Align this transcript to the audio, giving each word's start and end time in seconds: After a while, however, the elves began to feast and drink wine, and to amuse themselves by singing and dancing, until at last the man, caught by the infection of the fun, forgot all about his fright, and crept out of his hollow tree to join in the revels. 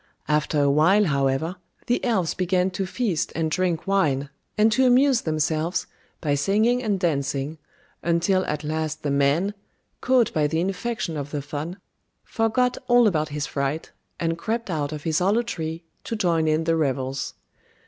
After 0.27 0.59
a 0.59 0.69
while, 0.71 1.03
however, 1.05 1.57
the 1.85 2.03
elves 2.03 2.33
began 2.33 2.71
to 2.71 2.87
feast 2.87 3.31
and 3.35 3.51
drink 3.51 3.85
wine, 3.85 4.31
and 4.57 4.71
to 4.71 4.87
amuse 4.87 5.21
themselves 5.21 5.85
by 6.21 6.33
singing 6.33 6.81
and 6.81 6.99
dancing, 6.99 7.59
until 8.01 8.43
at 8.47 8.63
last 8.63 9.03
the 9.03 9.11
man, 9.11 9.53
caught 10.01 10.33
by 10.33 10.47
the 10.47 10.59
infection 10.59 11.17
of 11.17 11.29
the 11.29 11.43
fun, 11.43 11.77
forgot 12.23 12.79
all 12.87 13.05
about 13.05 13.29
his 13.29 13.45
fright, 13.45 13.91
and 14.19 14.39
crept 14.39 14.71
out 14.71 14.91
of 14.91 15.03
his 15.03 15.19
hollow 15.19 15.43
tree 15.43 15.83
to 16.05 16.15
join 16.15 16.47
in 16.47 16.63
the 16.63 16.75
revels. 16.75 17.35